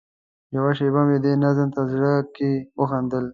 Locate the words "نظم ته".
1.43-1.81